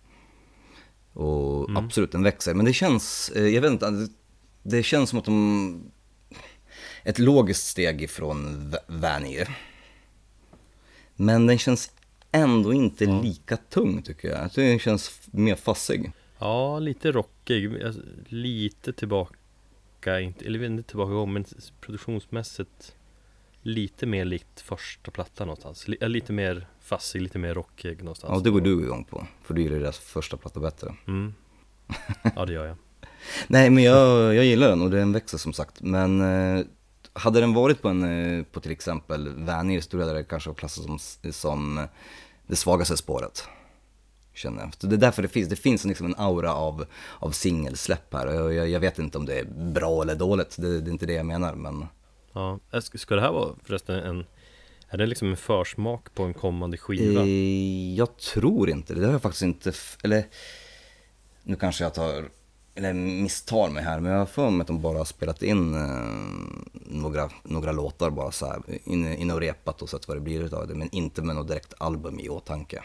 [1.14, 1.86] Och Mm.
[1.86, 2.54] absolut, den växer.
[2.54, 4.10] Men det känns, eh, jag vet inte, det-
[4.64, 5.92] det känns som att de...
[7.04, 9.58] Ett logiskt steg ifrån Va- Vanier.
[11.16, 11.92] Men den känns
[12.32, 13.22] ändå inte Ja.
[13.22, 14.52] lika tung tycker jag.
[14.52, 16.12] Tycker den känns mer fassig.
[16.40, 21.46] Ja, lite rockig, alltså, lite tillbaka, inte, eller inte tillbaka igång, men
[21.82, 22.96] produktionsmässigt
[23.62, 25.88] lite mer likt första plattan någonstans.
[25.88, 28.32] Li- Lite mer fassig, lite mer rockig någonstans.
[28.36, 29.28] Ja, det går du igång på.
[29.44, 30.96] För du gillar deras första platta bättre.
[31.08, 31.34] Mm.
[32.36, 32.78] Ja, det gör jag.
[33.48, 35.82] Nej, men jag, jag gillar den och den växer som sagt.
[35.82, 36.66] Men eh,
[37.18, 38.04] hade den varit på en,
[38.40, 41.00] eh, på till exempel Vaniers, då hade det kanske klassats som,
[41.34, 41.88] som
[42.48, 43.48] det svagaste spåret.
[44.34, 44.74] Känner jag.
[44.80, 46.86] Så Det är därför det finns, det finns liksom en aura av,
[47.20, 48.44] av singelsläpp här.
[48.44, 51.06] Och Jag, jag vet inte om det är bra eller dåligt, det, det är inte
[51.06, 51.56] det jag menar.
[51.56, 51.86] Men
[52.38, 52.60] Ja.
[52.94, 54.26] Ska det här vara förresten en
[54.90, 57.22] Är det liksom en försmak på en kommande skiva?
[57.22, 59.00] Eh, jag tror inte det.
[59.00, 59.74] Det har jag faktiskt inte...
[60.04, 60.24] Eller...
[61.44, 62.30] Nu kanske jag tar...
[62.78, 65.74] Eller misstar mig här, men jag har för mig att de bara har spelat in
[65.74, 65.82] eh,
[66.74, 70.44] några, några låtar bara så här, in, in och repat och sett vad det blir
[70.44, 72.84] utav det, men inte med något direkt album i åtanke.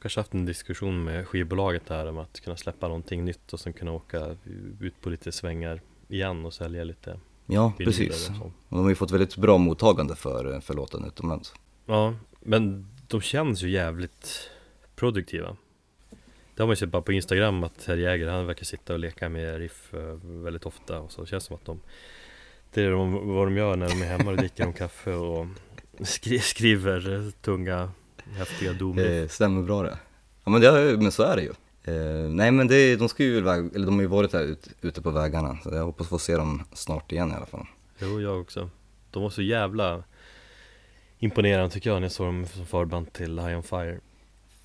[0.00, 3.72] Kanske haft en diskussion med skivbolaget där om att kunna släppa någonting nytt och sen
[3.72, 4.36] kunna åka
[4.80, 8.28] ut på lite svängar igen och sälja lite Ja, precis.
[8.28, 11.54] Och de har ju fått väldigt bra mottagande för, för låten utomlands.
[11.86, 14.50] Ja, men de känns ju jävligt
[14.94, 15.56] produktiva
[16.54, 18.98] Det har man ju sett bara på Instagram att herr Jäger han verkar sitta och
[18.98, 21.80] leka med riff eh, väldigt ofta och så känns det som att de
[22.74, 25.46] Det är de, vad de gör när de är hemma och dricker de kaffe och
[26.00, 27.90] skri, skriver tunga
[28.36, 29.98] häftiga Eh, stämmer bra det.
[30.44, 31.52] Ja men, det, men så är det ju.
[31.84, 34.68] Eh, nej men det, de ska ju iväg, eller de har ju varit här ut,
[34.80, 37.66] ute på vägarna, så jag hoppas få se dem snart igen i alla fall.
[37.98, 38.70] Jo, jag också.
[39.10, 40.04] De var så jävla
[41.18, 44.00] imponerande tycker jag när jag såg dem som förband till High on Fire.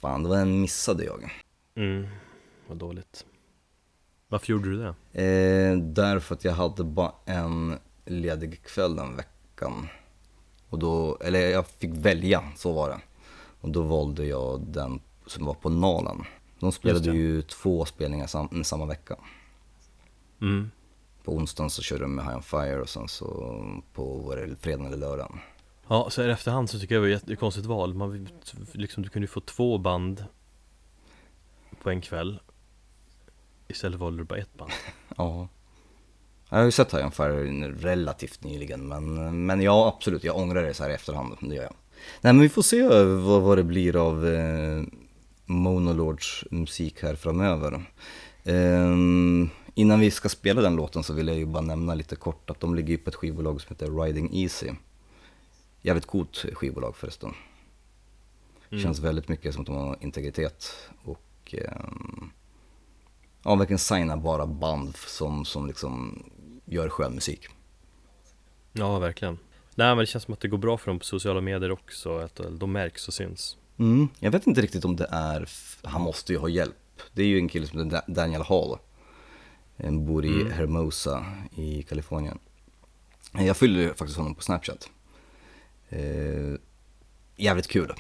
[0.02, 1.32] Fan, det var en missade jag.
[1.78, 2.08] Mm,
[2.68, 3.26] vad dåligt.
[4.28, 5.22] Varför gjorde du det?
[5.24, 9.88] Eh, därför att jag hade bara en ledig kväll den veckan.
[10.70, 13.00] Och då, eller jag fick välja, så var det.
[13.62, 16.24] Och då valde jag den som var på Nalen.
[16.60, 19.16] De spelade ju två spelningar sam, samma vecka.
[20.42, 20.72] Mm.
[21.24, 23.28] På onsdagen så körde de med High on Fire och sen så
[23.94, 25.40] på var det fredagen eller lördagen.
[25.88, 27.94] Ja, så i efterhand så tycker jag det var ett jättekonstigt val.
[27.94, 28.28] Man,
[28.72, 30.26] liksom, du kunde ju få två band
[31.82, 32.40] på en kväll.
[33.68, 34.72] Istället valde du bara ett band.
[35.18, 35.48] Ja.
[36.50, 40.64] Jag har ju sett High on Fire relativt nyligen men, men ja absolut, jag ångrar
[40.64, 41.74] det så här i efterhand, det gör jag.
[42.22, 44.84] Nej men vi får se vad, vad det blir av eh,
[45.46, 47.86] Monolords musik här framöver.
[48.44, 52.50] Ehm, innan vi ska spela den låten så vill jag ju bara nämna lite kort
[52.50, 54.72] att de ligger ju på ett skivbolag som heter Riding Easy.
[55.82, 57.34] Jävligt coolt skivbolag förresten.
[58.70, 58.84] Mm.
[58.84, 62.30] Känns väldigt mycket som att de har integritet och ehm,
[63.44, 66.24] ja, verkligen signa bara band som, som liksom
[66.66, 67.48] gör skön musik.
[68.74, 69.38] Ja, verkligen.
[69.76, 72.18] Nej, men det känns som att det går bra för dem på sociala medier också.
[72.18, 73.58] Att de märks och syns.
[73.80, 75.50] Mm, jag vet inte riktigt om det är,
[75.84, 76.76] han måste ju ha hjälp.
[77.14, 78.78] Det är ju en kille som heter Da- Daniel Hall.
[79.84, 80.52] Han bor i Mm.
[80.52, 82.40] Hermosa i Kalifornien.
[83.32, 84.90] Jag fyllde faktiskt honom på Snapchat.
[85.90, 86.54] Eh,
[87.36, 87.94] jävligt kul.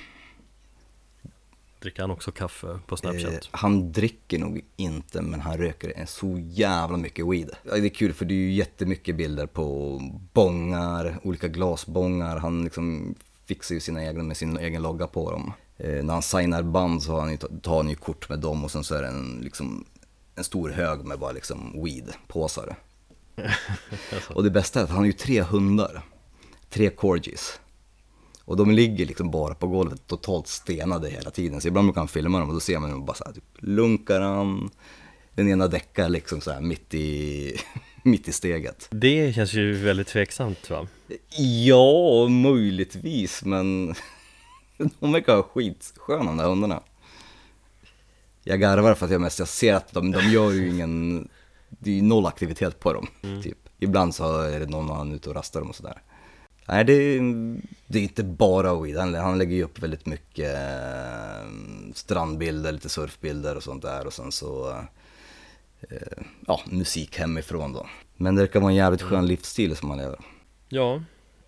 [1.80, 3.34] Dricker han också kaffe på Snapchat?
[3.34, 7.50] Eh, han dricker nog inte, men han röker en så jävla mycket weed.
[7.64, 10.00] Det är kul för det är ju jättemycket bilder på
[10.34, 12.38] bångar, olika glasbångar.
[12.38, 15.54] Han liksom fixar ju sina egna med sin egen logga på dem.
[15.78, 18.64] Eh, när han signar band så har han ju, tar han ju kort med dem
[18.64, 19.86] och sen så är det en, liksom,
[20.36, 22.76] en stor hög med bara liksom weed-påsar.
[24.30, 26.02] och det bästa är att han har ju tre hundar.
[26.70, 27.60] Tre corgis.
[28.48, 31.62] Och de ligger liksom bara på golvet totalt stenade hela tiden.
[31.62, 33.44] Så ibland kan man filma dem och då ser man dem bara så här, typ
[33.58, 34.70] lunkar han.
[35.36, 37.54] Den ena däckar liksom så här mitt i,
[38.04, 38.88] mitt i steget.
[38.92, 40.88] Det känns ju väldigt tveksamt va?
[41.66, 43.96] Ja, möjligtvis, men
[45.00, 46.84] de verkar ha skitsköna de där hundarna.
[48.44, 51.28] Jag garvar för att jag mest jag ser att de, de gör ju ingen,
[51.70, 53.08] det är ju noll aktivitet på dem.
[53.44, 53.58] Typ.
[53.80, 56.02] Ibland så är det någon annan ute och rastar dem och sådär.
[56.68, 60.56] Nej, det, är- det är inte bara weed, han, han lägger ju upp väldigt mycket
[60.56, 61.50] eh,
[61.94, 64.70] strandbilder, lite surfbilder och sånt där och sen så,
[65.90, 67.86] eh, ja, musik hemifrån då.
[68.16, 70.20] Men det kan vara en jävligt skön livsstil som han lever.
[70.70, 71.02] Ja,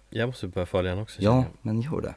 [0.09, 2.15] jag måste börja följa honom också Ja, men gör det.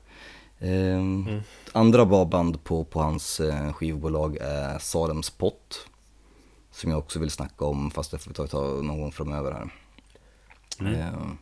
[0.66, 1.40] Ehm, Mm.
[1.72, 5.86] Andra bra band på, på hans eh, skivbolag är Salems Pott.
[6.70, 9.52] Som jag också vill snacka om, fast det får vi ta, ta någon gång framöver
[9.52, 9.70] här.
[10.80, 10.94] Mm.
[10.94, 11.38] Ehm,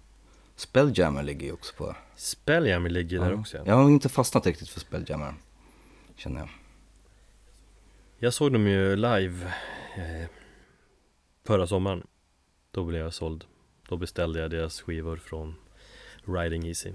[0.61, 1.97] Spelljammer ligger ju också på.
[2.17, 3.63] Spelljammer ligger där också ja.
[3.67, 5.35] Jag har inte fastnat riktigt för Spelljammer,
[6.17, 6.49] känner jag.
[8.19, 9.53] Jag såg dem ju live
[9.97, 10.29] eh,
[11.47, 12.07] förra sommaren.
[12.71, 13.45] Då blev jag såld.
[13.89, 15.55] Då beställde jag deras skivor från
[16.25, 16.93] Riding Easy.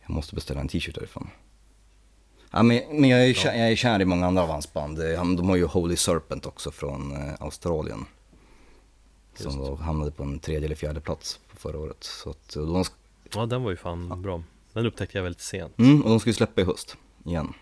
[0.00, 1.30] Jag måste beställa en t-shirt därifrån.
[2.50, 4.98] Ja, men, men jag, är kär, jag är kär i många andra av hans band.
[4.98, 8.04] Eh, De har ju Holy Serpent också från eh, Australien.
[9.34, 9.58] Som Just.
[9.58, 12.04] var, hamnade på en tredje eller fjärde plats förra året.
[12.04, 12.84] Så att, de,
[13.34, 14.42] Ja, den var ju fan bra.
[14.72, 15.78] Den upptäckte jag väldigt sent.
[15.78, 17.52] mm, och de ska ju släppa i höst igen.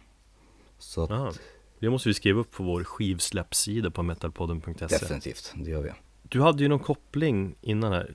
[0.78, 1.32] Så att, Aha.
[1.78, 4.86] Det måste vi skriva upp på vår skivsläppssida på metalpodden.se.
[4.86, 5.90] definitivt, det gör vi.
[6.22, 8.14] Du hade ju någon koppling innan här,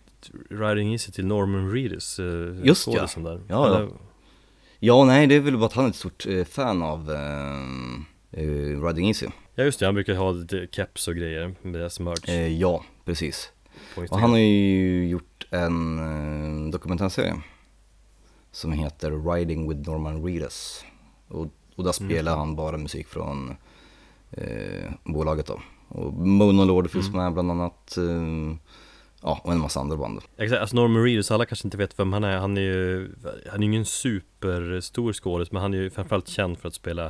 [0.49, 2.25] Riding Easy till Norman Reedus eh,
[2.63, 3.07] Just ja.
[3.15, 3.41] där.
[3.47, 3.75] Ja, ja.
[3.77, 3.89] Eller-
[4.79, 8.41] Ja, nej, det är väl bara att han är ett stort eh, fan av eh,
[8.41, 9.27] eh, Riding Easy.
[9.55, 12.83] ja just det, han brukar ha lite keps och grejer med deras merch Eh, ja,
[13.05, 13.51] precis.
[13.95, 17.41] Och han har ju gjort en eh, dokumentärserie
[18.51, 20.85] som heter Riding with Norman Reedus.
[21.27, 23.55] Och, och där spelar han bara musik från
[24.31, 25.59] eh, bolaget då.
[25.87, 27.97] Och Monolord finns med bland annat.
[27.97, 28.57] Eh,
[29.21, 30.21] ja, och en massa andra band.
[30.37, 33.15] Exakt, alltså Norman Reedus, alla kanske inte vet vem han är Han är ju,
[33.51, 37.05] han är ingen superstor skådis Men han är ju framförallt känd för att spela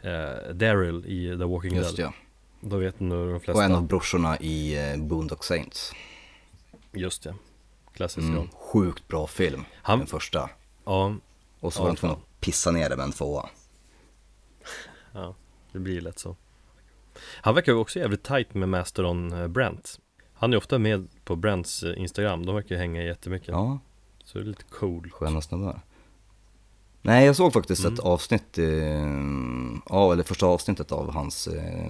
[0.00, 2.12] eh, Daryl i The Walking Just Dead ja.
[2.60, 5.92] Då vet nog de Och flesta en av brorsorna i eh, Boondock Saints.
[6.92, 7.34] Just det,
[7.96, 8.48] klassisk Mm, roll.
[8.52, 10.50] Sjukt bra film, Han- den första.
[10.84, 11.14] Ja,
[11.60, 13.48] Och så Ja, var han tvungen att pissa ner det med en tvåa.
[15.12, 15.34] ja,
[15.72, 16.36] det blir lätt så.
[17.40, 20.00] Han verkar ju också jävligt tight med Masteron eh, Brent.
[20.34, 23.48] Han är ofta med på Brents eh, Instagram, de verkar ju hänga jättemycket.
[23.48, 23.78] Ja,
[24.24, 25.80] Så det är lite cool sköna snubbar.
[27.02, 27.94] Nej, jag såg faktiskt Mm.
[27.94, 28.64] ett avsnitt, eh,
[29.88, 31.88] ja, eller första avsnittet av hans eh,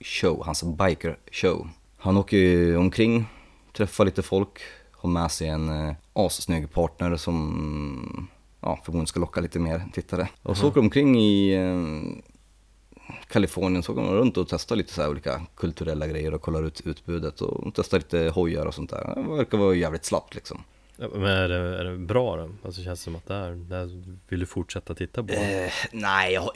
[0.00, 1.68] show, hans biker show.
[1.98, 3.26] Han åker ju omkring,
[3.72, 4.60] träffar lite folk,
[5.04, 8.28] har med sig en eh, assnygg partner som
[8.60, 10.28] ja, förmodligen ska locka lite mer tittare.
[10.42, 14.92] Och så åker de omkring i eh, Kalifornien, så går de runt och testar lite
[14.92, 18.90] så här olika kulturella grejer och kollar ut utbudet och testar lite hojar och sånt
[18.90, 19.12] där.
[19.16, 20.64] Det verkar vara jävligt slappt liksom.
[20.96, 22.50] Ja, Men är det, är det bra då?
[22.64, 25.32] Alltså känns det som att det här, det vill du fortsätta titta på?
[25.32, 26.52] Eh, nej, jag har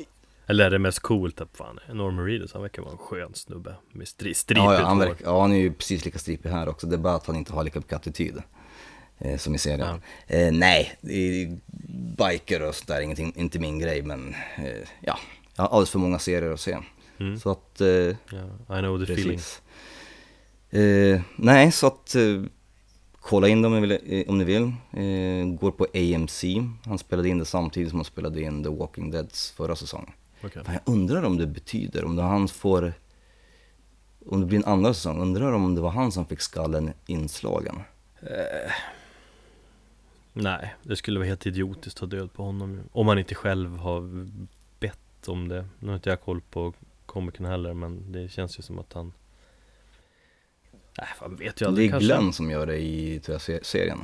[0.51, 3.75] Eller är det mest coolt typ fan Norman Reedus, han verkar vara en skön snubbe
[3.93, 6.69] Med stri, stripigt Ja, ja, han, verkar, ja, han är ju precis lika stripig här
[6.69, 6.87] också.
[6.87, 8.43] Det är bara att han inte har lika mycket attityd.
[9.19, 10.03] Eh, som i serien.
[10.27, 11.59] Eh, nej, det är
[12.17, 14.03] biker och sånt där, ingenting, inte min grej.
[14.03, 15.19] Men eh, ja,
[15.57, 16.79] jag har alldeles för många serier att se.
[17.21, 17.39] Mm.
[17.39, 19.63] Så att, eh, Ja, I know the feeling precis.
[20.71, 22.43] Eh, nej, så att eh,
[23.21, 23.99] kolla in dem om ni vill.
[24.21, 24.63] eh, Om ni vill.
[24.93, 26.45] Eh, går på AMC.
[26.85, 30.11] Han spelade in det samtidigt som han spelade in The Walking Deads förra säsongen.
[30.45, 30.65] Okej.
[30.65, 32.93] Fan, jag undrar om det betyder, om det han får
[34.27, 37.81] Om det blir en andra säsong, undrar om det var han som fick skallen inslagen?
[40.33, 43.77] Nej, det skulle vara helt idiotiskt att ta död på honom Om han inte själv
[43.77, 44.29] har
[44.81, 45.67] bett om det.
[45.79, 46.73] Nu har inte jag koll på
[47.07, 49.13] komikern heller Men det känns ju som att han
[50.99, 52.07] Nej, fan vet jag Det aldrig är kanske.
[52.07, 53.99] Glenn som gör det i tror jag, se- serien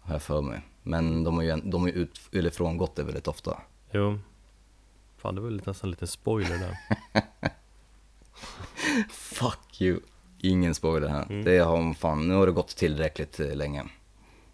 [0.00, 0.60] Har jag för mig.
[0.82, 3.60] Men de har ju, de har ju ut, eller frångått det väldigt ofta.
[3.92, 4.18] Jo
[5.26, 6.76] Fan det var väl nästan en liten spoiler där
[9.10, 10.00] Fuck you
[10.40, 11.44] Ingen spoiler här, Mm.
[11.44, 13.84] det har fan, nu har det gått tillräckligt eh, länge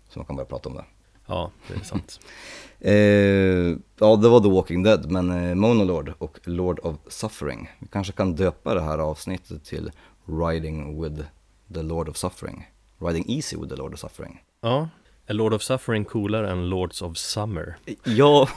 [0.08, 0.84] Så man kan börja prata om det
[1.26, 2.20] Ja, det är sant
[2.80, 7.70] Eh, ja, det var The Walking Dead, men eh, Monolord och Lord of Suffering.
[7.78, 9.90] Vi kanske kan döpa det här avsnittet till
[10.26, 11.22] Riding with
[11.74, 12.70] the Lord of Suffering.
[12.98, 14.42] Riding Easy with the Lord of Suffering.
[14.60, 14.88] Ja
[15.26, 17.76] Är Lord of Suffering coolare än Lords of Summer?
[18.04, 18.48] Ja,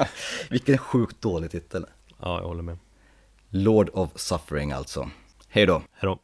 [0.50, 1.86] vilken sjukt dålig titel.
[2.20, 2.78] Ja, jag håller med
[3.50, 5.10] Lord of Suffering alltså.
[5.48, 5.82] Hej då.
[5.92, 6.18] Hejdå